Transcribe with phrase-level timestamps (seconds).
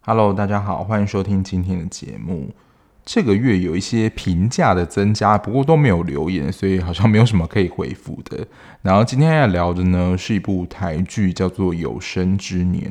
[0.00, 2.50] Hello，大家好，欢迎收听今天的节目。
[3.04, 8.46] 这个月有一些评价的增加，不过都没有留言，所以好像没有什么可以回复的。
[8.82, 12.90] 然后今天要聊的呢，是一部台剧，叫做《有生之年》，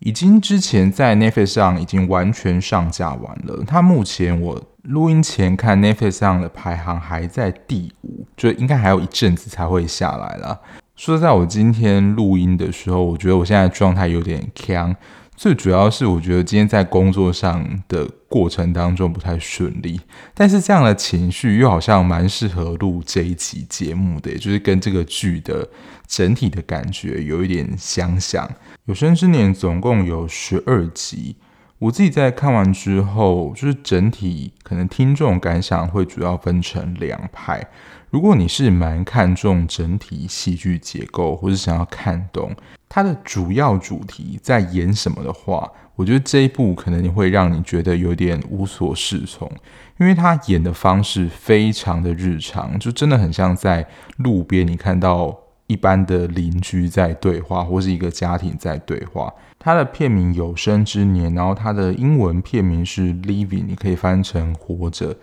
[0.00, 3.64] 已经之前在 Netflix 上已经完全上架完了。
[3.66, 10.60] 它目前我录音前看 Netflix 上的排行还在第五，就应该还有一阵子才会下来了。
[10.96, 14.94] 说实在，我今天录音的时候，我觉得我现在状态有点呛。
[15.38, 20.00] 最主要是我觉得今天在工作上的过程当中不太顺利，
[20.34, 25.68] 但是这样的情绪又好像蛮适合录这一期节目的，就是跟这个剧的
[26.08, 28.50] 整体的感觉有一点相像。
[28.86, 31.36] 有生之年总共有十二集，
[31.78, 37.64] 我自己在看完之后，就是整体可能听众感想会主要分成两派。
[38.10, 42.56] 如果你是蛮看重整体戏剧结构，或是想要看懂
[42.88, 49.50] 它的主要主题在演什么的话，我觉得这一部可能会让你觉得有点无所适从，
[49.98, 59.32] 因为它演的方式非常的日常，就真的很像在路边你看到一般的邻居在对话，或是一个家庭在对话。
[59.58, 65.14] 它的片名《有生之年》，然后它的英文片名是《Living》，你可以翻成“活着”。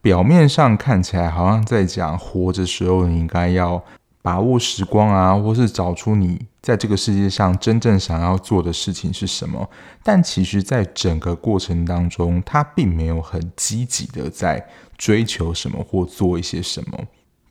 [0.00, 3.82] 表面上看起来好像在讲活着时候，你应该要
[4.22, 9.68] 把握时光啊，或是找出你在这个世界上真正想要做的事情是什么。
[10.02, 14.64] 但其实，在整个过程当中，他并没有很积极的在
[14.96, 16.98] 追求什么或做一些什么。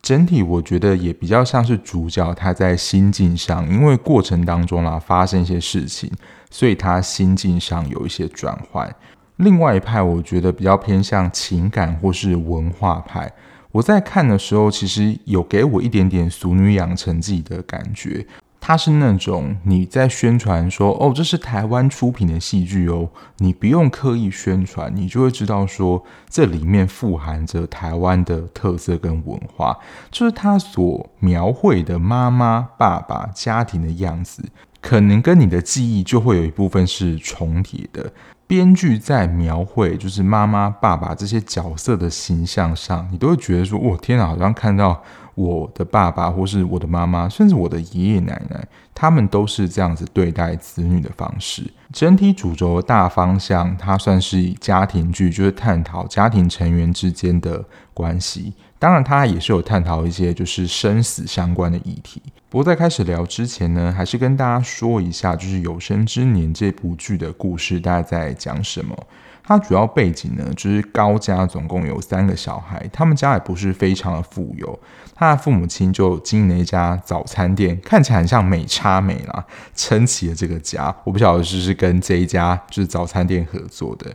[0.02, 6.10] 整体我觉得也比较像是主角他在心境上，因为过程当中啦发生一些事情，
[6.50, 8.90] 所以他心境上有一些转换。
[9.36, 13.32] 另外一派，我觉得比较偏向情感或是文化派。
[13.72, 18.26] 我在看的时候，其实有给我一点点《俗女养成记》的感觉。
[18.64, 23.10] 它是那种你在宣传说：“哦，这是台湾出品的戏剧哦。”
[23.40, 29.76] 你不用刻意宣传，你就会知道说这里面富含着台湾的特色跟文化。
[30.12, 34.44] 就是他所描绘的妈妈、爸爸家庭的样子，
[34.80, 38.14] 可能跟你的记忆就会有一部分是重叠的。
[38.52, 45.02] 编剧在描绘就是妈妈、爸爸这些角色的形象上，你都会觉得说：“我天哪，好像看到
[45.36, 51.64] 我的爸爸，或是我的妈妈，甚至我的爷爷奶奶，他们都是这样子对待子女的方式。”
[51.94, 57.64] 整体主轴大方向，它算是家庭剧，就是探讨家庭成员之间的
[57.94, 58.52] 关系。
[58.78, 62.22] 当然，它也是有探讨一些就是生死相关的议题。
[62.52, 69.08] 不过在开始聊之前呢，还是跟大家说一下，就是《有生之年》这部剧的故事大概在讲什么。
[69.42, 74.78] 它主要背景呢，就是高家总共有三个小孩，他们家也不是非常的富有，
[75.16, 80.94] 他的父母亲就经营了一家早餐店，看起来很像美差美啦，撑起了这个家。
[81.06, 84.14] 我不晓得是不是跟这一家就是早餐店合作的。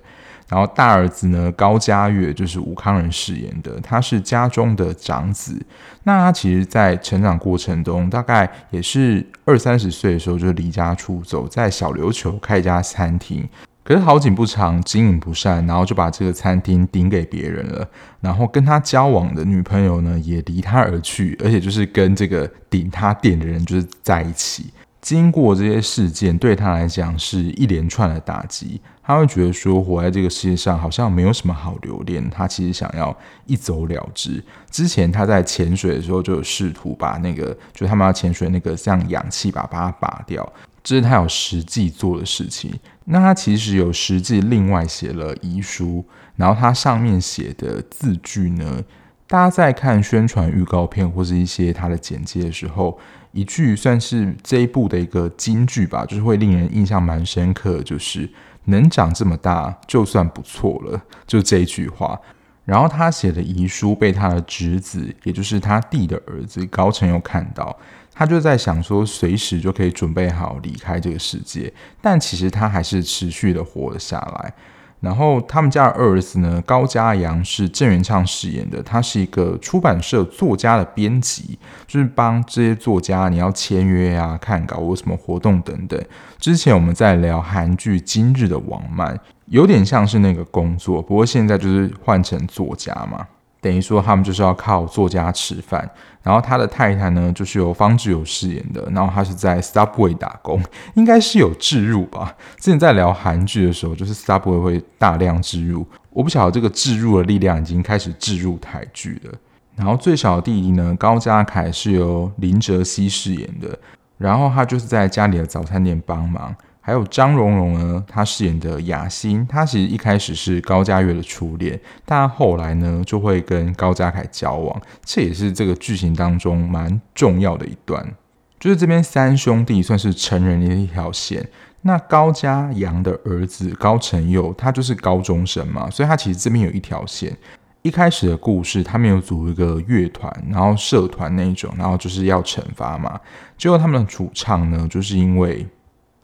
[0.49, 5.61] 然后大儿子呢，高嘉岳就是吴康仁饰演的，他是家中的长子。
[6.05, 13.49] 那他其实，在成长过程中，大概也是二三十岁的时候就离家出走，在小琉球开一家餐厅。
[13.83, 17.89] 可是好景不长，经营不善，然后就把这个餐厅顶给别人了。
[18.21, 24.73] 然后跟他交往的女朋友呢，也离他而去，而且就是跟这个顶他店的人就是在一起。
[25.07, 28.81] 经过这些事件，对他来讲是一连串的打击。
[29.05, 32.29] 他会觉得说，活在这个世界上好像没有什么好留恋。
[32.29, 34.43] 他其实想要一走了之。
[34.69, 40.53] 之前他在潜水的时候，就有试图把那个，就他们要潜水那个像氧气把把它拔掉，
[40.83, 42.75] 这是他有实际做的事情。
[43.05, 48.83] 那他其实有实际另外写了遗书，然后他上面写的字句呢，
[49.29, 52.99] 大家在看宣传预告片或是一些他的简介的时候。
[53.33, 58.31] 一句算是这一部的一个金句吧，就是会令人印象蛮深刻，就是
[58.65, 62.19] 能长这么大就算不错了，就这一句话。
[62.65, 67.77] 然后他写的遗书被他的侄子，也就是他弟的儿子高成佑看到，
[68.13, 71.73] 他就在想说，随时就可以准备好离开这个世界，
[72.03, 74.53] 但其实他还是持续的活了下来。
[75.01, 86.03] 然后他们家的二儿子呢，高家阳是郑元畅饰演的，他是一个出版社作家的编辑，就是帮这些作家你要签约啊、看稿或什么活动等等。
[86.39, 89.15] 之前我们在聊韩剧《今日的王曼》，
[89.47, 93.27] 有点像是那个工作，不过现在就是换成作家嘛。
[93.67, 95.89] 等于说他们就是要靠作家吃饭。
[96.23, 100.61] 然后他的太太呢，就是由方志友饰演的，然后他是在 Subway 打工，
[100.95, 102.35] 应该是有置入吧。
[102.59, 109.33] 之前在聊韩剧的时候，就是 Subway 会大量置入，我不晓得这个置入的力量已经开始置入台剧了。
[109.77, 113.79] 然后最小的弟弟呢，高家凯是由林哲熹饰演的，
[114.19, 116.55] 然后他就是在家里的早餐店帮忙。
[116.87, 128.15] 还有张荣荣呢，她饰演的雅欣，她其实一开始是高嘉月的初恋，但后来呢就会跟高家凯交往，这也是这个剧情当中蛮重要的一段。
[128.61, 131.45] 就是这边三兄弟算是成人的一条线，
[131.83, 137.37] 那高家阳的儿子高承佑，他就是高中生嘛，所以他其实这边有一条线。
[137.83, 143.19] 一开始的故事，他们有组一个乐团，然后社团那种，然后就是要惩罚嘛，
[143.59, 145.67] 结果他们的主唱呢，就是因为。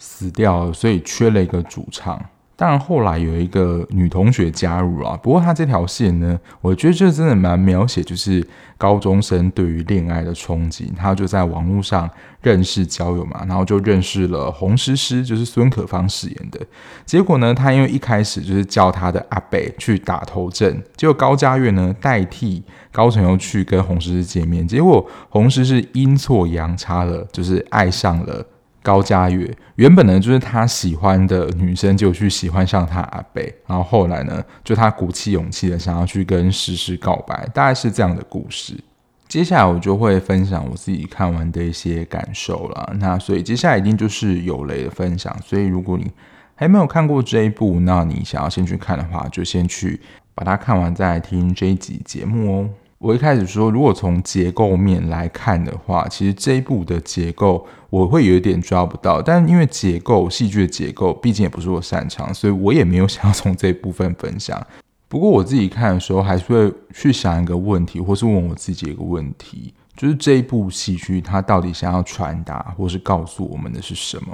[0.05, 2.21] 死掉了，所以缺了一个主唱。
[2.55, 8.47] 当然后来有一个女同学加入了，不过她这条线呢，我觉得这真的蛮描写，就是
[8.77, 10.89] 高中生对于恋爱的憧憬。
[10.97, 12.09] 他就在网络上
[12.41, 16.61] 认识交友嘛，然后就认识了洪诗诗，就是孙可芳饰演的。
[17.05, 22.63] 结果呢，他因为一开始就是叫他的阿北去打头阵，结果高嘉月呢代替
[22.93, 28.47] 高承佑去跟洪诗诗见面，结果洪诗诗阴错阳差了，就是爱上了。
[28.83, 38.75] 高嘉月原本呢，就是他喜欢的女生，就去喜欢上他阿贝，然后后来呢，就他鼓起勇气的想要去跟诗诗告白，大概是这样的故事。
[39.29, 42.93] 接下来我就会分享我自己看完的一些感受了。
[42.99, 46.11] 那所以接下来一定就是有雷的分享，所以如果你
[46.55, 49.99] 还没有看过这一部，那你想要先去看的话，就先去
[50.35, 52.69] 把它看完，再来听这一集节目哦。
[53.03, 64.65] 我一开始说，如果从结构面来看的话，其实这一部的结构我会有一点抓不到，但因为结构戏剧的结构毕竟也不是我擅长，所以我也没有想要从这部分分享。
[65.09, 74.33] 不过我自己看的时候，还是会去想一个问题，或是问我自己一个问题，就是这一部戏剧它到底想要传达或是告诉我们的是什么？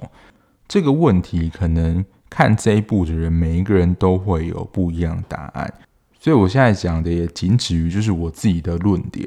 [0.68, 5.72] 这个问题可能看这一部的人每一个人都会有不一样答案。
[6.28, 9.26] 所以我现在讲的也仅止于就是我自己的论点，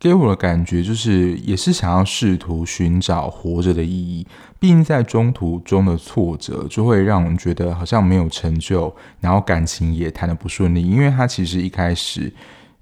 [0.00, 4.26] 给我的感觉就是也是想要试图寻找活着的意义。
[4.58, 10.82] 毕竟在中途中的挫折，就会让人觉得好像没有成就，然后感情也谈得不顺利。
[10.82, 12.32] 因为他其实一开始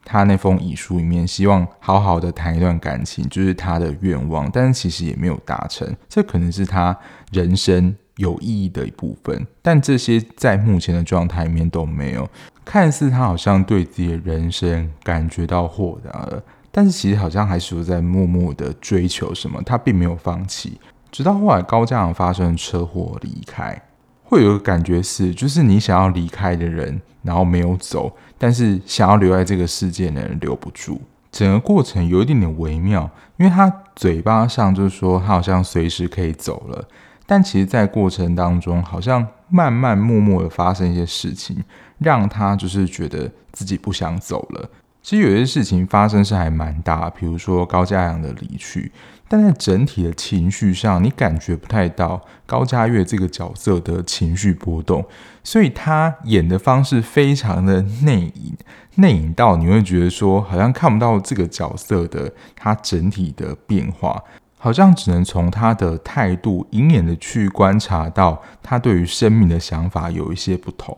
[0.03, 5.95] 他那封遗书里面希望好好的谈一段感情，就是他的愿望，但是其实也没有达成。
[6.09, 6.99] 这可能是他
[7.31, 12.27] 人生有意义的一部分，但这些在目前的状态里面都没有。
[12.65, 20.81] 看似他好像对自己的人生感觉到豁达了，但是其实好像还是在默默的追求什么，他并没有放弃。
[21.11, 23.83] 直到后来高嘉阳发生车祸离开，
[24.25, 31.01] 会有个感觉是，就是你想要离开的人，然后没有走，但是想要留在这个世界的人留不住。
[31.31, 36.85] 整个过程有一点点微妙，因为他嘴巴上就是说他好像随时可以走了，
[37.27, 41.63] 但其实在过程当中，好像慢慢默默的发生一些事情。
[41.99, 44.69] 让他就是觉得自己不想走了。
[45.05, 48.91] 其实有些事情发生是还蛮大，比如说高家阳的离去，
[49.29, 55.05] 但在整体的情绪上，你感觉不太到高家月这个角色的情绪波动，
[55.45, 58.57] 所以他演的方式非常的内隐，
[58.97, 64.21] 内隐到你会觉得说，好像看不到这个角色的他整体的变化，
[64.63, 70.97] 好像只能从他的态度隐隐的去观察到他对于生命的想法有一些不同。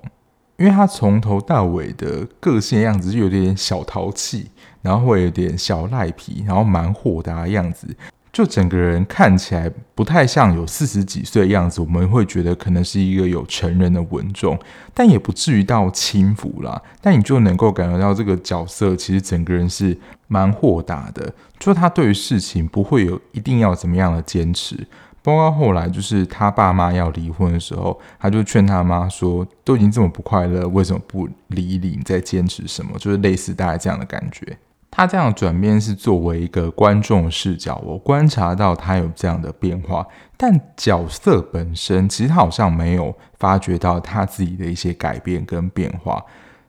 [0.58, 4.50] 因为他从头到尾的个性样子就有点小淘气，
[4.82, 7.96] 然后会有点小赖皮，然后蛮豁达的样子，
[8.34, 11.80] 就整个人看起来不太像有四十几岁的样子。
[11.80, 14.58] 我们会觉得可能是一个有成人的稳重，
[14.92, 16.82] 但也不至于到轻浮啦。
[17.00, 24.86] 但你就能够感觉到这个角色其实整个人是蛮豁达的，就他对于事情不会有一定要怎么样的坚持。
[25.22, 31.96] 包括后来，就是他爸妈要离婚的时候，他就劝他妈说：“都已经这么不快乐，为什么不离一离？
[31.96, 34.58] 你在坚持什么？”就是类似大概这样的感觉。
[34.96, 46.22] 他这样转变是作为一个观众视角，我观察到他有这样的变化，但角色本身其实他好像没有发觉到他自己的一些改变跟变化。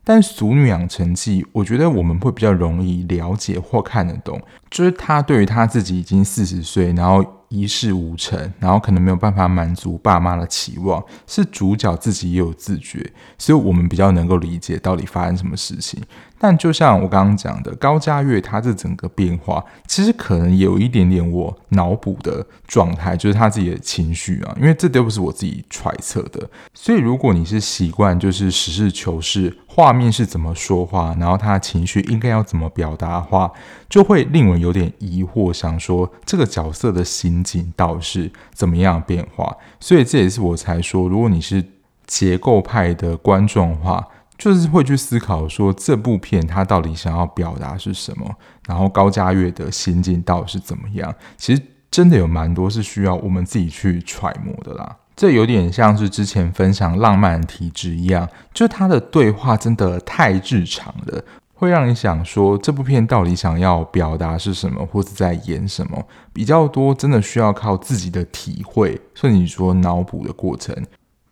[0.03, 4.41] 但《俗女养成记》，我觉得我们会比较容易了解或看得懂，
[4.72, 16.00] 就是他对于他自己已经四十岁，然后一事无成，然后可能没有办法满足爸妈的期望，是主角自己也有自觉，所以我们比较能够理解到底发生什么事情。
[16.38, 26.48] 但就像我刚刚讲的，高嘉月他这整个变化，其实可能有一点点我脑补的状态，就是他自己的情绪啊，因为这都不是我自己揣测的。
[26.74, 33.51] 所以如果你是习惯就是实事求是，画面是怎么说话，然后他的情绪应该要怎么表达的话，
[33.89, 39.56] 就会令人有点疑惑，想说这个角色的心境到底是怎么样变化。
[39.80, 41.63] 所以这也是我才说，如果你是
[42.06, 44.06] 结构派的观众的话。
[44.38, 48.30] 就是会去思考说，这部片他到底想要表达是什么，
[48.68, 51.13] 然后高嘉月的心境到底是怎么样？
[51.38, 54.98] 其实真的有蛮多是需要我们自己去揣摩的啦。
[55.15, 61.24] 这有点像是之前分享《浪漫体质》一样，就他的对话真的太日常了，
[61.54, 66.06] 会让你想说这部片到底想要表达是什么，或是在演什么？
[66.34, 70.75] 比较多真的需要靠自己的体会，甚至你说脑补的过程。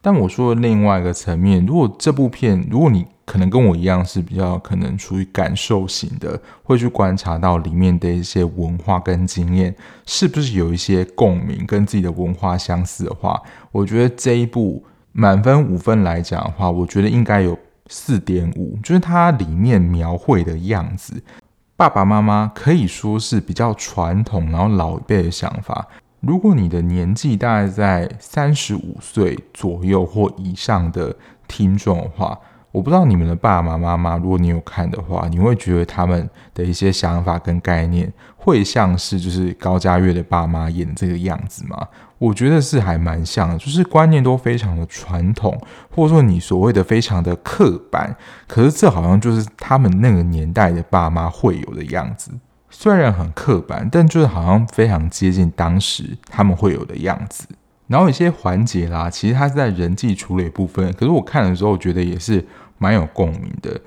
[0.06, 9.74] 但我说的另外一个层面，如果这部片，如果你可能跟我一样是比较可能属于感受型的，会去观察到里面的一些文化跟经验，
[10.06, 13.42] 是不是有一些共鸣，跟自己的文化相似的话，
[13.72, 14.84] 我觉得这一部
[15.14, 17.58] 满分五分来讲的话，我觉得应该有
[17.88, 21.24] 四点五，就是它里面描绘的样子，
[21.78, 25.88] 爸爸妈妈可以说是比较传统，然后老一辈的想法。
[26.26, 31.14] 如果你的年纪大概在三十五岁左右或以上的
[31.50, 32.40] 听众的话，
[32.72, 41.86] 我不知道你们的爸爸妈妈，如果你有看的话，你会觉得他们的一些想法跟概念会像是就是高嘉月的爸妈演这个样子吗？
[42.20, 45.60] 我觉得是还蛮像的，就是观念都非常的传统，
[45.94, 48.16] 或者说你所谓的非常的刻板，
[48.48, 52.32] 可是这好像就是他们那个年代的爸妈会有的样子。
[52.76, 57.46] 虽然很刻板，但就是好像非常接近当时他们会有的样子。
[57.88, 62.44] 然后有些环节啦，其实它是在人际处理部分，可是我看的时候，我觉得也是
[62.80, 63.80] 蛮有共鸣的。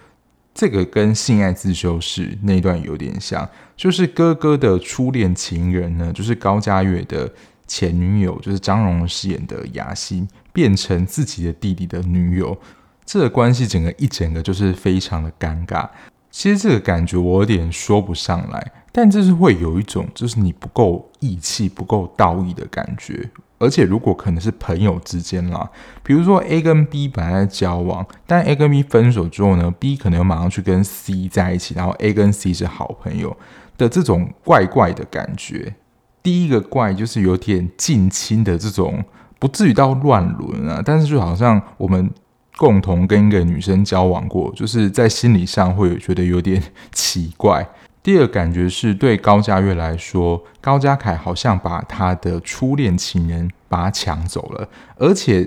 [0.54, 7.30] 这个跟性爱自修室那一段有点像，就是哥哥的初恋情人呢，就是高嘉月的
[7.66, 12.56] 前女友，就是张榕容饰演的雅欣，变成自己的弟弟的女友，
[13.04, 15.86] 这个关系整个一整个就是非常的尴尬。
[16.30, 23.30] 其实这个感觉我有点说不上来，但就是会有一种就是你不够义气、不够道义的感觉。
[23.58, 25.70] 而且如果可能是朋友之间啦，
[26.02, 33.34] 比如说 A 跟 B 本来在交往，但 A 跟 B 分手之后呢，B 可能马上去跟 C 在一起，然后 A 跟 C 是好朋友
[33.78, 35.74] 的这种怪怪的感觉。
[36.22, 39.02] 第一个怪就是有点近亲的这种，
[39.38, 42.10] 不至于到乱伦啊，但是就好像我们。
[42.56, 47.68] 共同跟一个女生交往过，就是在心理上会觉得有点奇怪。
[48.02, 55.42] 第二感觉是对高嘉月来说，高家凯好像把他的初恋情人把他抢走了，而且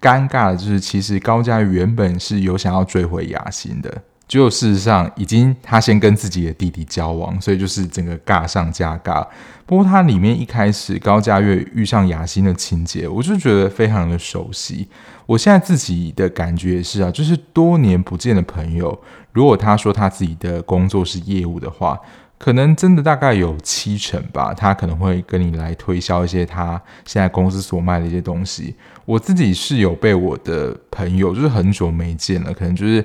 [0.00, 4.02] 尴尬的就是，其实高嘉月原本是有想要追回雅欣的。
[4.28, 9.24] 就事实上，已经他先跟自己的弟弟交往，所以就是整个尬上加尬。
[9.64, 14.88] 不过他里面一开始高嘉月遇上雅欣的情节，我就觉得非常的熟悉。
[15.26, 19.00] 我现在自己的感觉也是啊，就是多年不见的朋友，
[19.32, 21.96] 如果他说他自己的工作是业务的话，
[22.36, 28.74] 可能真的大概有七成吧，他可能会跟你来推销一些他现在公司所卖的一些东西。
[29.04, 33.04] 我自己是有被我的朋友，就是很久没见了，可能就是。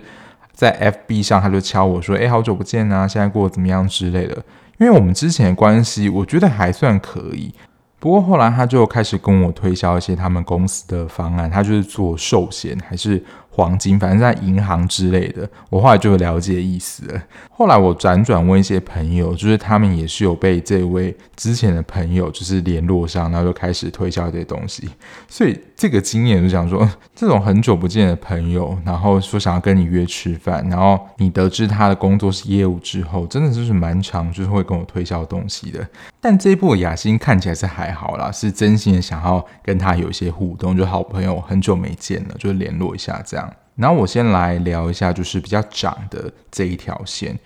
[0.61, 4.35] 在 FB 上，他就敲我说：“哎，好久不见啊，现在过得怎么样之类的。”
[4.77, 7.51] 因为我们之前的关系，我觉得还算可以。
[7.97, 15.47] 不过后来他就开始跟我推销一些他们公司的方案，他就是做寿险还是黄金，反正在银行之类的。
[15.69, 17.21] 我后来就了解意思了。
[17.51, 24.89] 后来我辗转问一些朋友，就是他们也是有被这位之前的朋友就是联络上，然后就开始推销这些东西。
[25.27, 35.85] 所以这个经验就讲说，这种很久不见的朋友，然后说想要跟你约吃饭，然后你得知他的工作是业务之后，真的就是蛮常，就是会跟我推销东西的。
[36.19, 43.40] 但这一部雅欣看起来是还好啦，是真心的想要跟他有一些互动，就好朋友很久没见了，就联络一下这样。
[43.81, 47.37] 然后我先来聊一下，就是比较长的这一条线。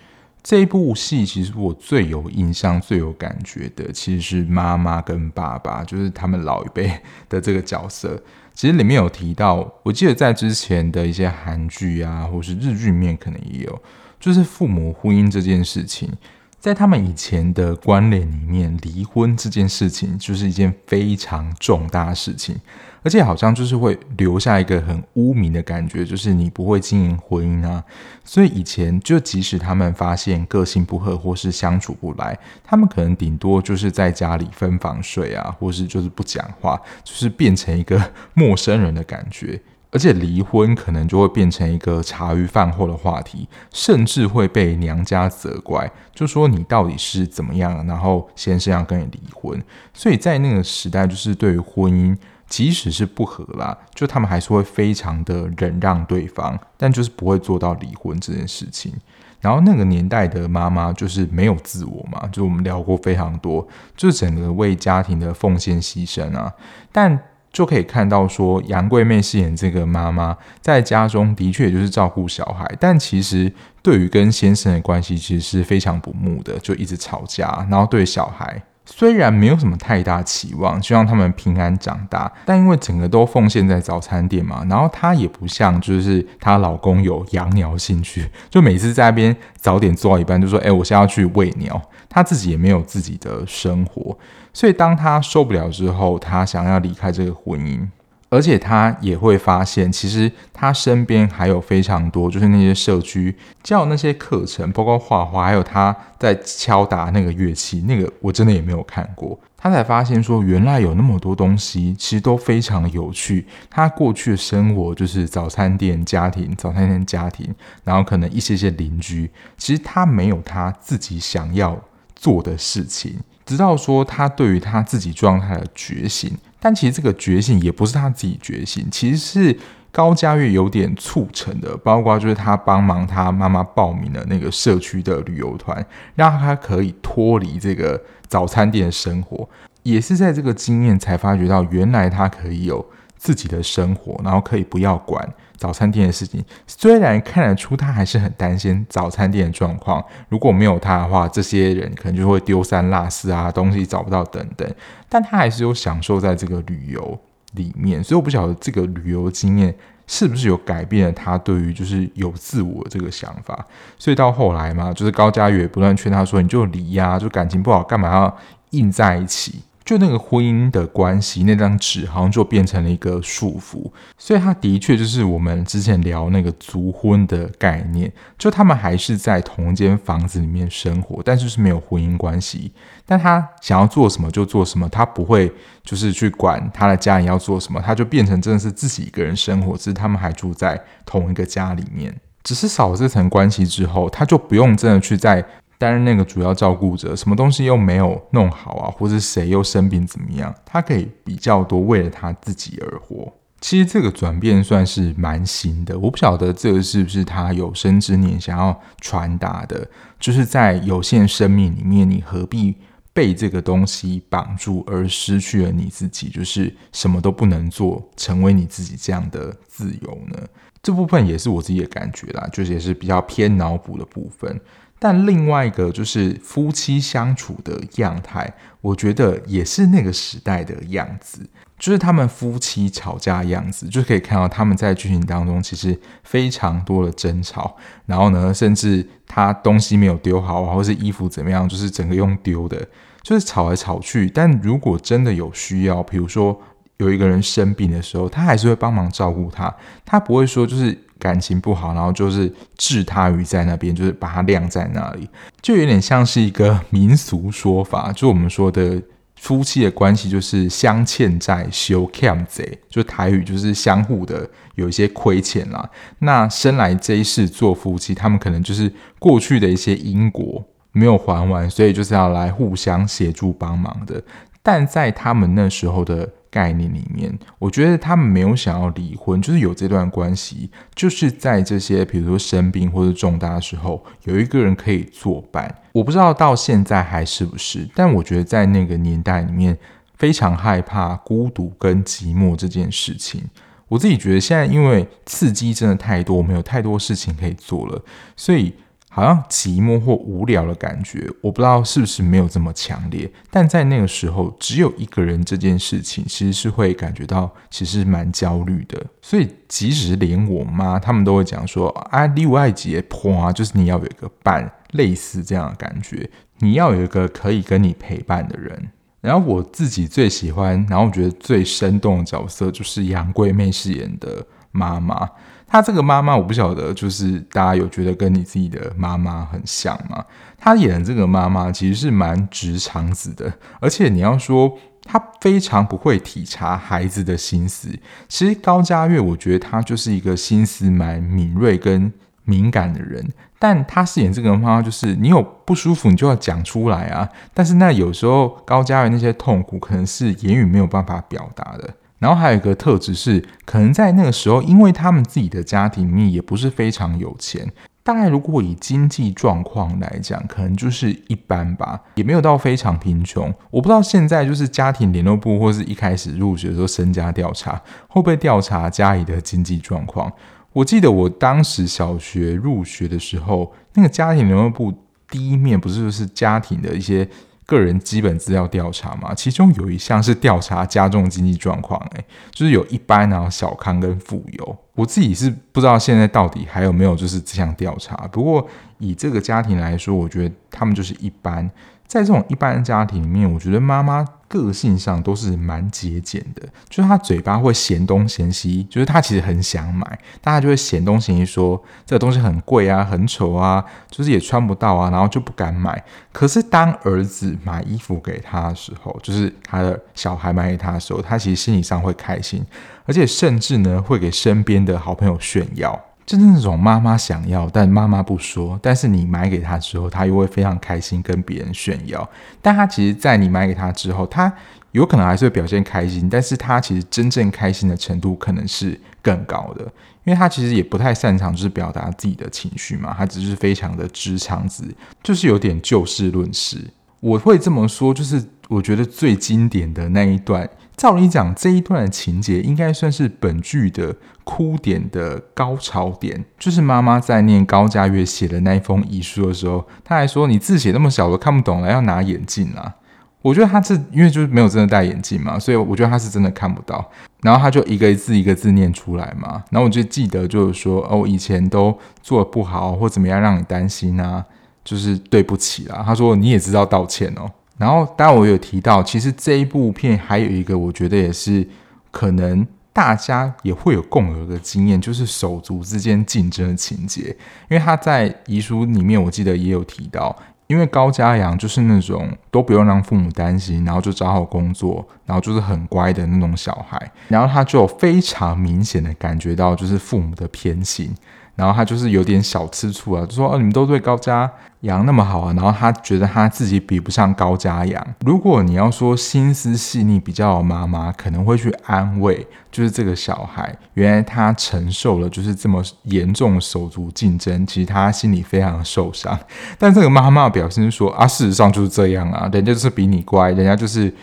[0.44, 6.92] 这一部戏其实我最有印象、最有感觉的，其实是妈妈跟爸爸，就是他们老一辈
[7.30, 8.22] 的这个角色。
[8.54, 13.82] 其实里面有提到，我记得在之前的一些韩剧啊，或是日剧面可能也有，
[14.20, 16.12] 就是父母婚姻这件事情。
[16.60, 22.60] 在他们以前的观念里面，离婚这件事情就是一件非常重大的事情，
[23.06, 27.84] 而且好像就是会留下一个很污名的感觉，就是你不会经营婚姻啊。
[28.24, 38.02] 所以以前就即使他们发现个性不合或是相处不来，他们可能顶多就是在家里分房睡啊，或是就是不讲话，就是变成一个
[38.34, 39.62] 陌生人的感觉。
[39.92, 49.64] 而且离婚可能就会变成一个茶余饭后的话题，甚至会被娘家责怪，就说你到底是怎么样，然后先生要跟你离婚。
[49.94, 52.18] 所以在那个时代，就是对于婚姻，
[52.56, 58.94] 即使是不和啦，就他们还是会非常的忍让对方，但就是不会做到离婚这件事情。
[59.42, 66.54] 然后那个年代的妈妈就是没有自我嘛，就我们聊过非常多，就整个为家庭的奉献牺牲啊，
[66.94, 67.20] 但。
[67.56, 73.50] 就可以看到，说杨贵媚饰演这个妈妈在家中的确就是照顾小孩，但其实
[73.82, 77.66] 对于跟先生的关系其实是非常不睦的，就一直吵架。
[77.72, 94.18] 然后对小孩虽然没有什么太大期望，希望他们平安长大，但因为整个都奉献在早餐店嘛，然后她也不像就是她老公有养鸟兴趣，就每次在那边早点做到一半就说：“哎，我现在要去喂鸟。”她自己也没有自己的生活。
[94.54, 97.86] 所以，当她受不了之后，她想要离开这个婚姻，
[98.30, 109.40] 而且他也会发现，其实他身边还有非常多，就是那些社区教那些课程，包括画画，还有他在敲打那个乐器，那个我真的也没有看过。
[109.58, 113.46] 他才发现说，原来有那么多东西，其实都非常有趣。
[113.70, 117.52] 他过去的生活就是早餐店家庭，早餐店家庭，
[117.84, 121.80] 然后可能一些些邻居，其实他没有他自己想要
[122.16, 123.18] 做的事情。
[123.44, 129.56] 直到说他对于他自己状态的觉醒，但其实这个觉醒也不是他自己觉醒，其实是
[129.92, 139.48] 高佳月有点促成的，包括就是他帮忙他妈妈报名的那个社区的旅游团，让他可以脱离这个早餐店的生活，
[139.84, 142.84] 也是在这个经验才发觉到原来他可以有
[143.16, 145.24] 自己的生活，然后可以不要管。
[145.58, 150.04] 早餐店的事情，虽然看得出他还是很担心早餐店的状况。
[150.30, 154.70] 如果没有他的话，这些人可能就会丢三落四啊，东西找不到等等。
[155.08, 157.20] 但他还是有享受在这个旅游
[157.54, 159.74] 里面，所以我不晓得这个旅游经验
[160.08, 163.66] 是不是有改变了他对于就是有自我这个想法。
[163.98, 168.38] 所以到后来嘛，就是高嘉瑜也不断劝他说：“你就离呀，就感情不好，干嘛要
[168.72, 182.74] 硬在一起？”就那个婚姻的关系，那张纸好像就变成了一个束缚，所以他的确就是我们之前聊那个族婚的概念，就他们还是在同间房子里面生活，但是是没有婚姻关系。
[183.06, 195.46] 但他想要做什么就做什么，他不会就是去管他的家人要做什么，他就变成真的是自己一个人生活，只是他们还住在同一个家里面，只是少了这层关系之后，他就不用真的去在。
[195.78, 200.54] 担任那个主要照顾者，什么东西又没有弄好啊，或者谁又生病怎么样？
[200.66, 203.34] 他可以比较多为了他自己而活。
[203.62, 209.88] 其实这个转变算是蛮新的，我不晓得这个是不是他有生之年想要传达的，
[210.20, 212.76] 就是在有限生命里面，你何必
[213.12, 216.30] 被这个东西绑住而失去了你自己？
[216.30, 220.38] 就是什么都不能做，成为你自己这样的自由呢？
[220.84, 224.62] 这部分也是我自己的感觉啦，就是也是比较偏脑补的部分。
[224.98, 242.88] 但另外一个就是夫妻相处的样态，我觉得也是那个时代的样子，就是他们夫妻吵架的样子，就可以看到他们在剧情当中其实非常多的争吵，然后呢，甚至他东西没有丢好，或是衣服怎么样，就是整个用丢的，
[243.22, 244.30] 就是吵来吵去。
[244.30, 246.60] 但如果真的有需要，比如说
[246.98, 251.05] 有一个人生病的时候，他还是会帮忙照顾他，他不会说就是。
[251.20, 255.28] 感情不好，然后就是置他于在那边，就是把他晾在那里，
[255.62, 259.02] 就有点像是一个民俗说法，就我们说的
[259.36, 265.90] 夫妻的关系就是相欠债，修 cam 贼，就台语就是相互的有一些亏欠啦。
[266.20, 274.22] 那生来这一世做夫妻，他们可能就是过去的一些因果没有还完，所以就是要来互相协助帮忙的。
[274.62, 276.30] 但在他们那时候的。
[276.56, 285.82] 概念里面，我觉得他们没有想要离婚，就是有这段关系，就是在这些比如说生病或者重大的时候，有一个人可以作伴。
[285.92, 289.78] 我不知道到现在还是不是，但我觉得在那个年代里面，
[290.18, 293.44] 非常害怕孤独跟寂寞这件事情。
[293.90, 298.02] 我自己觉得现在因为刺激真的太多，我们有太多事情可以做了，
[298.38, 298.74] 所以。
[299.16, 309.02] 好像寂寞或无聊的感觉，我不知道是不是没有这么强烈，但在那个时候，只有一个人这件事情，其实是会感觉到其实蛮焦虑的。
[309.22, 318.90] 所以，即使连我妈他们都会讲说：“啊，另外结婆啊，就是你要有一个伴，类似这样的感觉，你要有一个可以跟你陪伴的人。”
[319.26, 325.30] 然后我自己最喜欢，然后我觉得最生动的角色，就是杨贵媚饰演的妈妈。
[325.68, 330.24] 她这个妈妈，我不晓得，就是大家有觉得跟你自己的妈妈很像吗？
[330.58, 337.90] 她演的这个妈妈其实是蛮直肠子的，而且你要说他非常不会体察孩子的心思。
[338.28, 342.12] 其实高嘉月，我觉得他就是一个心思蛮敏锐跟
[342.44, 343.32] 敏感的人。
[343.60, 347.28] 但他饰演这个妈妈，就是你有不舒服，你就要讲出来啊。
[347.54, 351.94] 但是那有时候高嘉月那些痛苦，可能是言语没有办法表达的。
[352.26, 357.72] 然后还有一个特质是，可能在那个时候，因为他们自己的家庭里面也不是非常有钱。
[358.02, 363.54] 大概如果以经济状况来讲，可能就是一般吧，也没有到非常贫穷。
[363.70, 370.32] 我不知道现在就是家庭联络部或是一开始入学的时候身家调查会不会调查家里的经济状况。
[370.74, 374.92] 我记得我当时小学入学的时候，那个家庭联络部
[375.30, 377.30] 第一面不是就是家庭的一些。
[377.66, 384.78] 个人基本资料调查嘛，其中有一项是调查加重经济状况，诶，就是有一般然后、小康跟富有。
[384.94, 388.66] 我自己是不知道现在到底还有没有就是这项调查，不过
[389.00, 391.70] 以这个家庭来说，我觉得他们就是一般。
[392.08, 406.02] 在这种一般家庭里面，我觉得妈妈个性上都是蛮节俭的，就是她嘴巴会嫌东嫌西，就是她其实很想买，大家就会嫌东嫌西，说这个东西很贵啊，很丑啊，就是也穿不到啊，然后就不敢买。
[406.32, 412.64] 可是当儿子买衣服给她的时候，就是他的小孩买给她的时候，她其实心理上会开心，
[413.06, 416.00] 而且甚至呢会给身边的好朋友炫耀。
[416.26, 422.28] 就是那种妈妈想要，但妈妈不说，但是你买给她之后，她又会非常开心跟别人炫耀。
[422.62, 424.52] 但她其实，在你买给她之后，她
[424.92, 429.84] 有可能还是会表现开心，但是她其实真正开心的程度可能是更高的，
[430.24, 434.84] 因为她其实也不太擅长就是表达自己的情绪嘛，她只是非常的直肠子，
[435.22, 436.78] 就是有点就事论事。
[437.20, 440.68] 我会这么说，就是我觉得最经典的那一段。
[440.96, 452.96] 照理讲，这一段的情节应该算是本剧的哭点的高潮点，就是妈妈在念高家月写的那一封遗书的时候，她还说：“你字写那么小，都看不懂了，要拿眼镜啊。”
[453.42, 457.08] 我觉得他是因为就是没有真的戴眼镜嘛，所以我觉得他是真的看不到。
[457.42, 459.64] 然后他就一个字一个字念出来嘛。
[459.70, 464.44] 然后我就记得就是说：“哦，以前都做的不好或怎么样让你担心啊，
[464.84, 471.68] 就是对不起啦。”他说：“你也知道道歉哦。”然后，当然我有提到，其实这一部片还有一个，我觉得也是
[472.10, 477.36] 可能大家也会有共有的经验，就是手足之间竞争的情节。
[477.70, 480.34] 因为他在遗书里面，我记得也有提到，
[480.68, 491.14] 因为高嘉阳就是那种都不用让父母担心，然后就找好工作，然后就是很乖的那种小孩，然后他就非常明显的感觉到就是父母的偏心。
[491.56, 498.06] 然后他就是有点小吃醋啊，就说：“哦，你们都对高家阳那么好啊。”然后他觉得他自己比不上高家阳。
[498.26, 509.38] 如果你要说心思细腻比较的妈妈，可能会去安慰，就是这个小孩，原来他承受了就是这么严重手足竞争，其实他心里非常的受伤。
[509.80, 514.14] 但这个妈妈表现说：“啊，事实上就是这样啊，人家就是比你乖，人家就是。”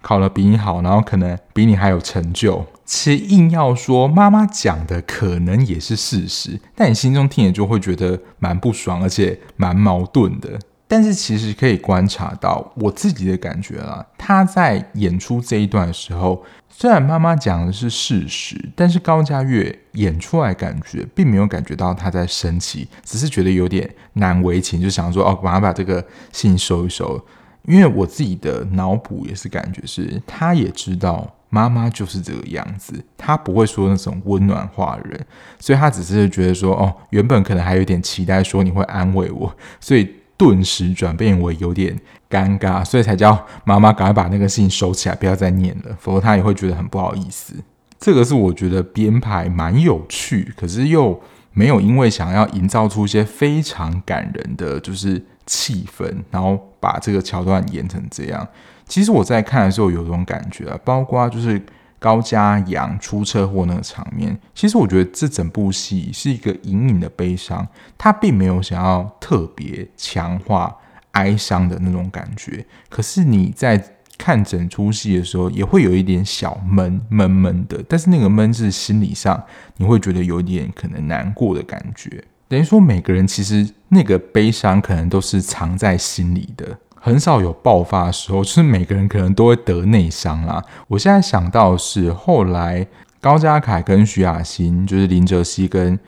[0.00, 2.64] 考得比你好，然后可能比你还有成就。
[2.84, 10.58] 其实硬要说妈妈讲的可能也是事实，但你心中听了就会觉得蛮不爽，而且蛮矛盾的。
[10.90, 27.22] 但是其实可以观察到我自己的感觉啦，他在演出这一段的时候，虽然妈妈讲的是事实，但是高嘉月演出来感觉并没有感觉到他在生气，只是觉得有点难为情，就想说哦，马上把这个信收一收。
[27.68, 35.26] 因为我自己的脑补也是感觉是，他也知道妈妈就是这个样子，他不会说那种温暖话的人，
[35.60, 41.94] 所以他只是觉得说，哦，原本可能还有点期待说你会安慰我，所以顿时转变为有点
[42.30, 47.52] 尴尬，所以才叫妈妈赶快把那个信收起来，不要再念了，否则他也会觉得很不好意思。
[48.00, 51.20] 这个是我觉得编排蛮有趣，可是又
[51.52, 55.22] 没有因为想要营造出一些非常感人的就是。
[55.48, 58.46] 气氛，然后把这个桥段演成这样。
[58.86, 61.60] 其实我在看的时候有种感觉啊，包括就是
[61.98, 64.38] 高家阳出车祸那个场面。
[64.54, 70.76] 其实我觉得这整部戏是一个隐隐的悲伤，他并没有想要特别强化
[71.12, 72.64] 哀伤的那种感觉。
[72.88, 73.82] 可是你在
[74.16, 77.82] 看整出戏的时候，也会有一点小闷闷闷的。
[77.88, 79.42] 但是那个闷是心理上，
[79.76, 82.24] 你会觉得有点可能难过的感觉。
[82.48, 88.42] 等于说，每个人其实那个悲伤可能都是藏在心里的，很少有爆发的时候。
[88.42, 90.64] 就是每个人可能都会得内伤啦。
[90.88, 92.86] 我现在想到是，后来
[93.20, 95.98] 高家凯跟徐雅欣，就是林哲熙跟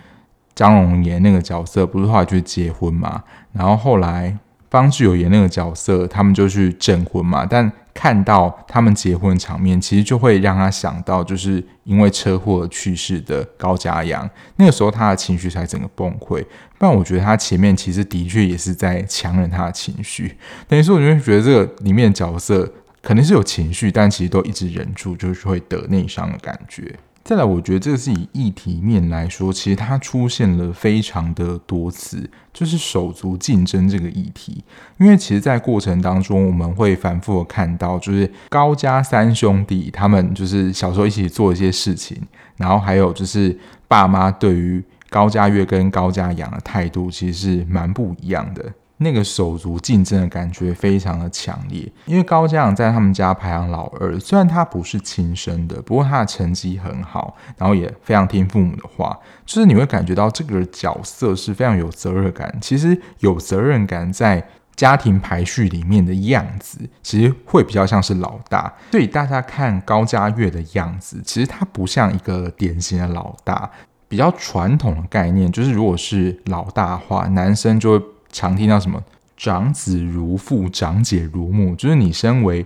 [0.55, 3.23] 张荣延那个角色，不是后来去结婚嘛？
[3.53, 4.39] 然后后来
[4.71, 7.71] 方志友演那个角色，他们就去证婚嘛，但。
[7.93, 14.31] 看到他们结婚场面，其实就会让他想到，就是因为车祸去世的高家阳。
[14.57, 16.43] 那个时候他的情绪才整个崩溃。
[16.79, 20.35] 不然我觉得他前面其实的确也是在强忍他的情绪。
[20.69, 26.95] 等于说，我就会觉得这个里面的角色可能是有情绪，但其实都一直忍住，就是会得内伤的感觉。
[27.31, 34.65] 再来，我觉得这个是以议题面来说，其实它出现了非常的多次，就是手足竞争这个议题。
[34.99, 42.21] 因为其实，在过程当中，我们会反复的看到，就是高家三兄弟他们就是小时候一起做一些事情，
[42.57, 48.65] 然后还有就是爸妈对于高家月跟高家阳的态度，其实是蛮不一样的。
[49.03, 62.55] 那个手足竞争的感觉非常的强烈，因为高家阳在他们家排行老二，虽然他不是亲生的，不过他的成绩很好，然后也非常听父母的话，就是你会感觉到这个角色是非常有责任感。
[62.61, 68.71] 其实有责任感在家庭排序里面的样子，其实会比较像是老大。
[68.91, 73.71] 所以大家看高家越的样子，其实他不像一个典型的老大，
[74.09, 78.05] 比较传统的概念就是，如果是老大的话，男生就会。
[78.33, 79.03] 常听到什么
[79.37, 82.65] “长子如父，长姐如母”，就是你身为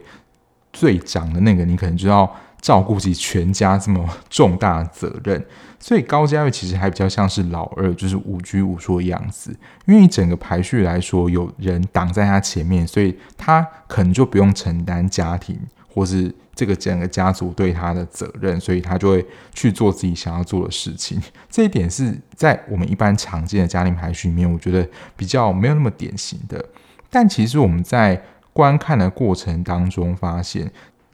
[0.72, 5.44] 最长的那个，你可能就要照顾起全家这么重大的责任。
[5.79, 9.55] 所以高家越其实还比较像是老二，就是无拘无束的样子。
[9.87, 16.35] 因为整个排序来说，有人挡在他前面，所以他可能就不用承担家庭或是。
[16.54, 21.20] 这个整个家族对他的责任，所以他就会去做自己想要做的事情。
[21.50, 26.64] 这一点是在我们一般常见的家庭排序里面，我觉得比较没有那么典型的。
[27.10, 30.70] 但其实我们在观看的过程当中发现，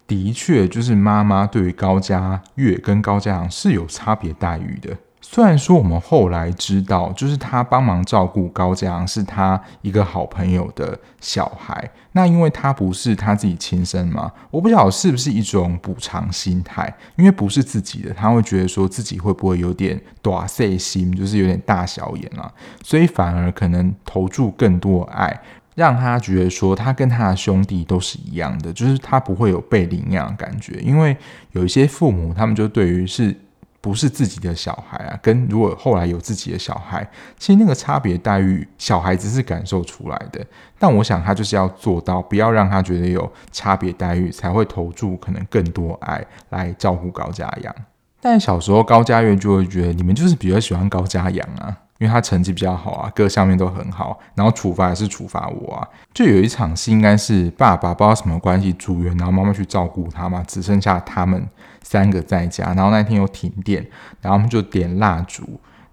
[0.06, 4.96] 的确就是妈妈对于高家月跟高家阳是有差别待遇的。
[5.22, 22.50] 虽然说我们后来知道，就是他帮忙照顾高家阳是他一个好朋友的小孩，那因为他不是他自己亲生嘛，我不晓得是不是一种补偿心态，因为不是自己的，他会觉得说自己会不会有点短碎心，就是有点大小眼啊，
[22.82, 25.40] 所以反而可能投注更多爱，
[25.74, 31.16] 让他觉得说他跟他的兄弟都是一样的，就是他不会有被领养感觉，因为
[31.52, 33.36] 有一些父母他们就对于是。
[33.80, 40.44] 不是自己的小孩啊，跟如果后来有自己的小孩，其实那个差别待遇，小孩子是感受出来的。
[40.78, 47.74] 但我想他就是要做到，不要让他觉得有差别待遇，才会投注可能更多爱来照顾高家阳。
[48.20, 51.76] 但小时候高家越就会觉得你们就是比较喜欢高家阳啊。
[52.00, 55.86] 因为他成绩比较好啊，各项面都很好，然后处罚也是处罚我啊。
[56.14, 61.46] 就有一场戏，应该是爸爸不知道什么关系住院，然后妈妈去照顾他嘛，只剩下他们
[61.90, 62.72] 三个在家。
[62.74, 63.84] 然后那天又停电，
[64.20, 65.42] 然后他们就点蜡烛，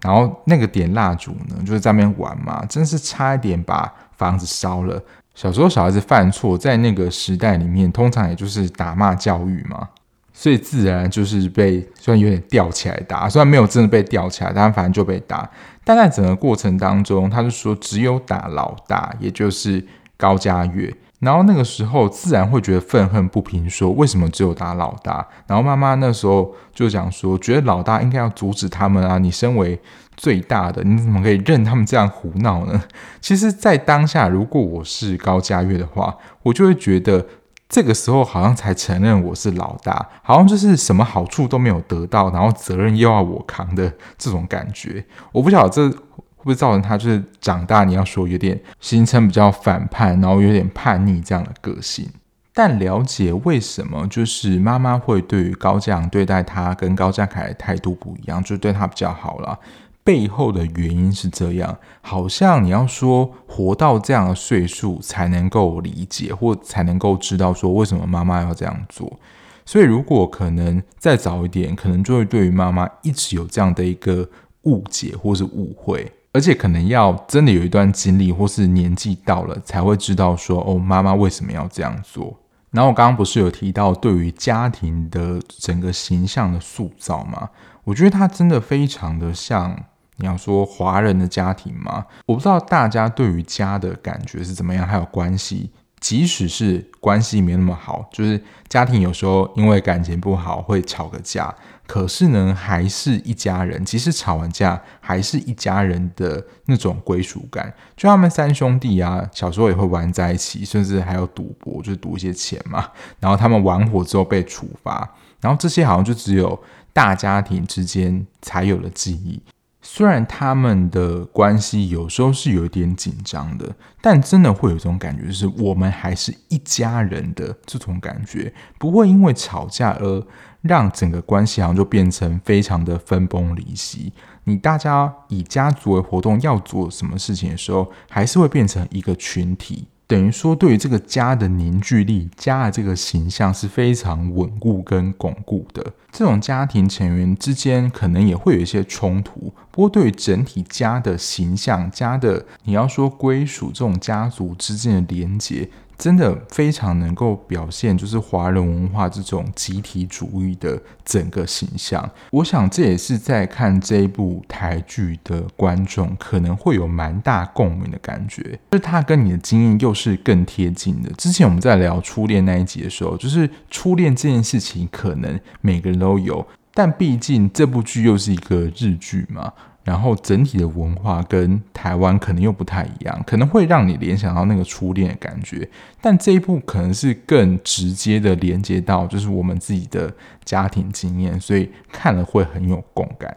[0.00, 5.02] 然后那个点蜡烛呢，就是在那边玩嘛，真是差一点把房子烧了。
[5.34, 9.88] 小时候小孩子犯错，在那个时代里面，通常也就是打骂教育嘛。
[10.32, 15.50] 所以自然就是被虽然有点吊起来打，虽然没有真的被吊起来，但反正就被打。
[15.82, 19.84] 但在整个过程当中，他就说只有打老大，也就是
[20.16, 20.94] 高家越。
[21.20, 25.26] 然后那个时候自然会觉得愤恨不平，说为什么只有打老大？
[25.46, 29.18] 然后妈妈那时候就讲说，觉得老大应该要阻止他们啊！
[29.18, 29.80] 你身为
[30.16, 32.82] 最大的，你怎么可以任他们这样胡闹呢？
[33.20, 37.26] 其实，在当下，如果我是高家越的话，我就会觉得。
[37.70, 45.04] 这个时候好像才承认我是老大，好像就是什么好处都没有得到，然后责任又要我扛的这种感觉。
[45.32, 45.94] 我不晓得这
[46.38, 52.08] 会不会造成他就是长大，你要说有点形成比较反叛，然后有点叛逆这样的个性。
[52.54, 59.58] 但了解为什么就是妈妈会对于高家阳对待他跟高家凯的态度不一样，就对他比较好了。
[60.02, 69.20] 背后的原因是这样，好像你要说活到这样的岁数才能够理解，或才能够知道说为什么妈妈要这样做。
[69.66, 74.26] 所以如果可能再早一点，可能就会对于妈妈一直有这样的一个
[74.62, 82.38] 误解或是误会，而且可能要真的有一段经历或是年纪到了才会知道说哦，妈妈为什么要这样做。
[82.70, 87.50] 然后我刚刚不是有提到对于家庭的整个形象的塑造吗？
[87.82, 89.76] 我觉得它真的非常的像。
[90.20, 92.06] 你要说华人的家庭吗？
[92.26, 101.54] 我不知道大家对于家的感觉是怎么样，还有关系，即使是关系没那么好，就是家庭有时候因为感情不好会吵个架，
[101.88, 103.82] 可是呢，还是一家人。
[103.82, 107.72] 即使吵完架，还是一家人的那种归属感。
[107.96, 112.90] 就他们三兄弟啊，小时候也会玩在一起，甚至还有赌博，就是赌一些钱嘛。
[113.18, 119.42] 然后他们玩火之后被处罚，然后这些好像就只有大家庭之间才有的记忆。
[119.80, 130.26] 虽然他们的关系有时候是有一点紧张的，但真的会有这种感觉，就是我们还是一家人的这种感觉，不会因为吵架而
[130.62, 134.12] 让整个关系好像就变成非常的分崩离析。
[134.44, 145.92] 你大家以家族为活动要做什么事情的时候，还是会变成一个群体等于说对于这个家的凝聚力、家的这个形象是非常稳固跟巩固的。
[146.10, 155.68] 这种家庭成员之间可能也会有一些冲突，不过对于整体家的形象、家的你要说归属这种家族之间的连结。
[155.98, 162.08] 真的非常能够表现，就是华人文化这种集体主义的整个形象。
[162.30, 171.10] 我想这也是在看这一部台剧的观众可能会有蛮大共鸣的感觉，就是他跟你的经验又是更贴近的。
[171.14, 176.46] 之前我们在聊初恋那一集的时候，就是初恋这件事情可能每个人都有，
[176.78, 179.52] 但毕竟这部剧又是一个日剧嘛。
[179.82, 185.68] 然后整体的文化跟台湾可能又不太一样，可能会让你联想到那个初恋的感觉。
[186.00, 190.12] 但这一部可能是更直接的连接到，就是我们自己的
[190.44, 193.34] 家庭经验，所以看了会很有共感。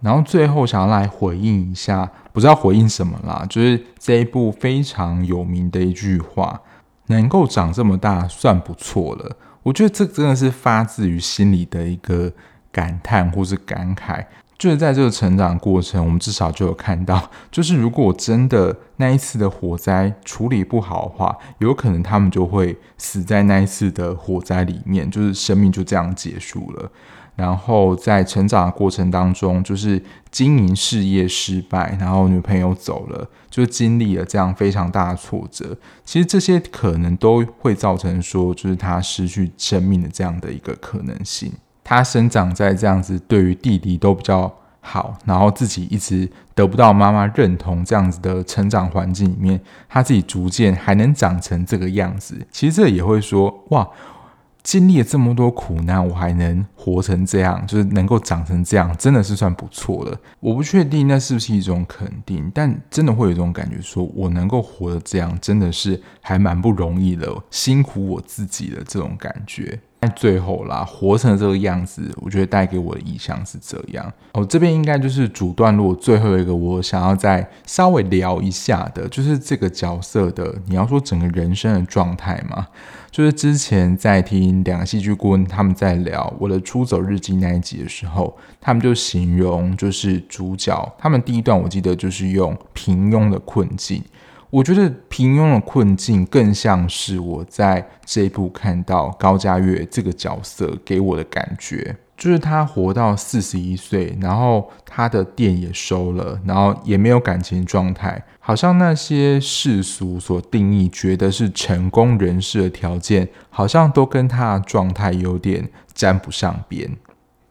[0.00, 6.58] 然后最后想要来回应一下，不知道回应什么啦，就是这一部非常有名的一句话
[7.08, 12.32] ：“能够长这么大算不错了。”我觉得这真的是发自于心里的一个
[12.72, 14.24] 感叹或是感慨。
[14.58, 26.92] 就是在这个成长过程，我们至少就有看到，就是如果真的那一次的火灾处理不好的话，有可能他们就会死在那一次的火灾里面，就是生命就这样结束了。
[27.36, 35.74] 然后在成长的过程当中，就是经营事业失败，然后女朋友走了，就经历了这样非常大的挫折。
[36.04, 41.50] 其实这些可能都会造成说，就是他失去生命的这样的一个可能性。
[41.90, 44.48] 他生长在这样子，对于弟弟都比较
[44.80, 52.46] 好，然后自己一直得不到妈妈认同这样子的成长环境里面，他自己逐渐还能长成这个样子。
[52.52, 53.88] 其实这也会说，哇，
[54.62, 60.16] 经历了这么多苦难，我还能活成这样，就是能够长成这样，真的是算不错了。
[60.38, 69.80] 我不确定那是不是一种肯定，但真的会有一种感觉，说我能够活得这样，真的是还蛮不容易的，辛苦我自己的这种感觉。
[70.02, 74.10] 但最后啦，活成这个样子，我觉得带给我的印象是这样。
[74.32, 82.66] 哦，这边应该就是主段落最后一个，我想要再稍微聊一下的，就是这个角色的，你要说整个人生的状态嘛。
[83.10, 94.02] 就是之前在听两个戏剧顾问他们在聊我的出走日记那一集的时候，他们就形容就是主角，他们第一段我记得就是用平庸的困境。
[94.50, 116.90] 我觉得平庸的困境更像是我在这一部看到高家月这个角色给我的感觉，就是他活到四十一岁，然后他的店也收了，然后也没有感情状态，好像那些世俗所定义觉得是成功人士的条件，好像都跟他的状态有点沾不上边。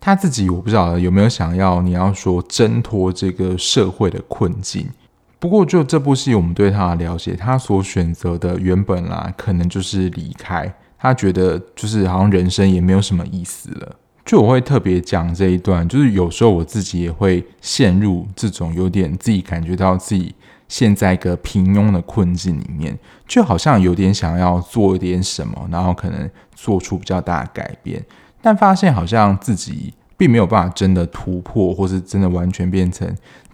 [0.02, 4.90] 他自己我不知道有没有想要你要说挣脱这个社会的困境。
[5.40, 10.72] 不过，就这部戏，我们对他的了解，他所选择的原本啦，可能就是离开。
[10.98, 13.96] 他觉得就是好像人生也没有什么意思了。
[14.26, 20.36] 就我会特别讲这一段，就是有时候我自己也会陷入这种有点自己感觉到自己
[20.68, 28.04] 陷在一个平庸的困境里面，就好像有点想要做一点什么，然后可能做出比较大的改变，
[28.42, 33.08] 但发现好像自己并没有办法真的突破，或是真的完全变成。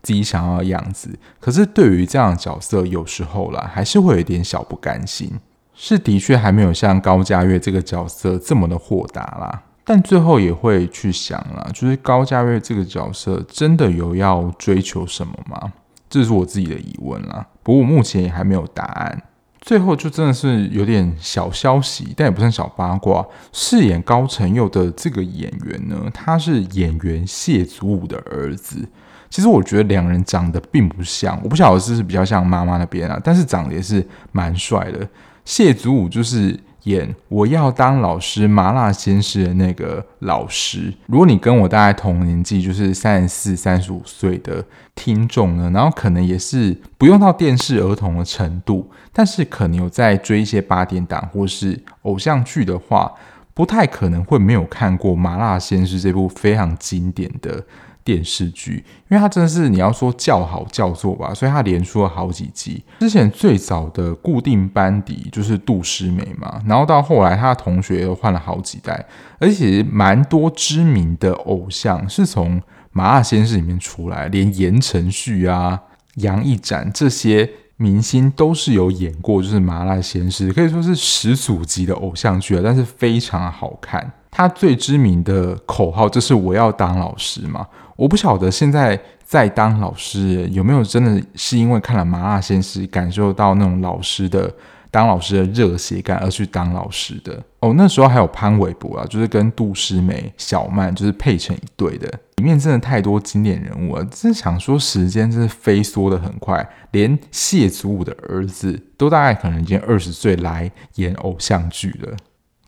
[0.06, 5.32] 自己想要的样子，可是对于这样的角色，有时候啦，还是会有一点小不甘心。
[5.74, 15.74] 是的确还没有像高嘉月这个角色这么的豁达啦，但最后也会去想啦，就是高嘉月这个角色真的有要追求什么吗？
[16.08, 17.48] 这是我自己的疑问啦。
[17.64, 19.24] 不过目前也还没有答案。
[19.60, 23.26] 最后就真的是有点小消息，但也不算小八卦。
[23.52, 28.88] 饰演高承佑的这个演员呢，他是演员谢祖武的儿子。
[29.30, 35.08] 其实我觉得两人长得并不像，我不晓得是不是比较像妈妈那边啊，但是长得也是蛮帅的。
[35.44, 40.94] 谢祖武就是演《我要当老师》麻辣鲜师的那个老师。
[41.08, 44.64] 如果你跟我大概同年纪，就是三十四、三十五岁的
[44.96, 53.12] 听众呢，然后可能也是不用到电视儿童的程度，但是可能有在追一些八点档或是偶像剧的话，
[53.54, 57.64] 不太可能会没有看过《麻辣鲜师》这部非常经典的。
[58.06, 62.84] 电视剧，因为它真的是你要说叫好叫座吧，所以它连出了好几季。
[63.00, 69.04] 之前最早的固定班底就是杜诗美嘛，然后到后来他的同学又换了好几代，
[69.40, 75.82] 而且蛮多知名的偶像是从《麻辣鲜师》里面出来，连言承旭啊、
[76.18, 84.14] 杨一展这些明星都是有演过，就是《麻辣鲜师》可以说是始祖级的偶像剧啊，但是非常好看。
[84.30, 87.66] 他最知名的口号就是“我要当老师”嘛。
[87.96, 94.54] 我不晓得现在在当老师有没有真的是因为看了《麻辣鲜师》感受到那种老师的
[94.92, 97.42] 当老师的热血感而去当老师的。
[97.60, 102.08] 哦，那时候还有潘玮柏啊，就是跟杜诗美、小曼就是配成一对的。
[102.36, 112.16] 里面真的太多经典人物了，真想说时间真是飞梭的很快，连谢祖武的儿子都大概可能已经二十岁来演偶像剧了。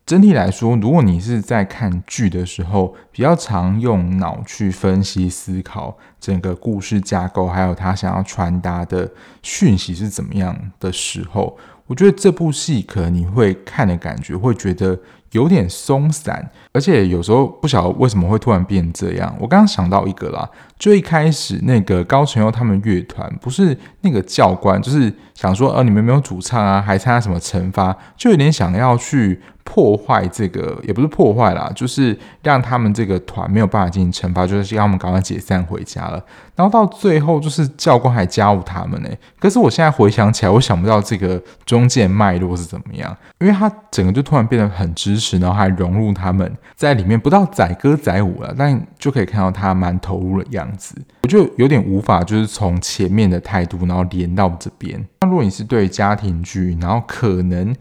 [0.08, 9.12] 整体来说，如果你是在看剧的时候比较常用脑去分析思考整个故事架构，还有他想要传达的
[9.44, 14.98] 讯息是怎么样的时候，我觉得这部戏可能你会看的感觉会觉得
[15.32, 19.36] 有点松散，而且有时候不晓得为什么会突然变这样。
[19.38, 20.50] 我刚刚想到一个啦，
[20.80, 29.42] 就一开始那个高承佑他们乐团不是那个教官，就是想说，呃，你们没有主唱啊，还参加什么惩罚，就有点想要去。
[29.70, 36.24] 破坏这个也不是破坏啦，就是让他们这个团没有办法进行惩罚，就是让他们赶快解散回家了。
[36.56, 39.10] 然后到最后，就是教官还加入他们呢。
[39.38, 50.96] 可是我现在回想起来，我想不到这个中间脉络是怎么样，因为他整个就突然变得很支持，然后还融入他们在里面，不到载歌载舞了，但就可以看到他蛮投入的样子。
[51.24, 55.06] 我就有点无法就是从前面的态度，然后连到这边。
[55.20, 57.76] 那如果你是对家庭剧，然后可能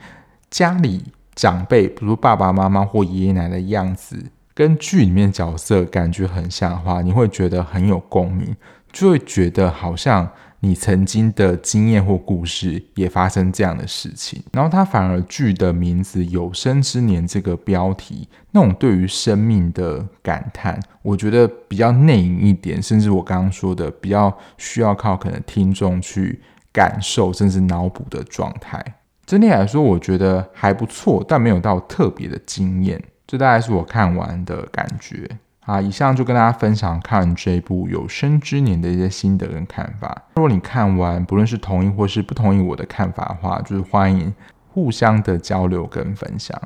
[0.51, 1.05] 家里。
[1.37, 4.17] 长辈，比如爸爸妈妈或爷爷奶奶的样子，
[4.55, 8.57] 跟剧里面角色感觉很像的话，你会觉得很有共鸣，
[8.91, 10.29] 就会觉得好像
[10.61, 14.43] 你曾经的经验或故事也发生这样的事情。
[14.53, 26.41] 然后他反而剧的名字《有生之年》这个标题，那种对于生命的感叹，我觉得比较内隐一点，甚至我刚刚说的比较需要靠可能听众去
[26.73, 28.83] 感受，甚至脑补的状态。
[29.27, 33.03] 整体来说，我觉得还不错，但没有到特别的惊艳。
[33.27, 35.29] 这大概是我看完的感觉。
[35.65, 40.23] 啊，以上就跟大家分享看完这部《有生之年》的一些心得跟看法。
[40.37, 44.33] 如果你看完，不论是同意或是不同意我的看法的话，就是欢迎
[44.69, 46.57] 互相的交流跟分享。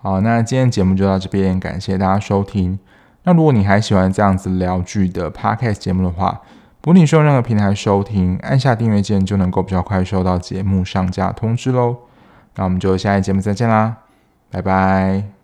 [0.00, 2.78] 好，那今天节目就到这边，感谢大家收听。
[3.24, 6.40] 那如果你还喜欢这样子聊剧的 Podcast 节目的话，
[6.80, 11.96] 不论你是用任何平台收听，按下订阅键就能够比较快收到节目上架通知喽。
[12.54, 13.96] 那我们就下一节目再见啦，
[14.50, 15.37] 拜拜。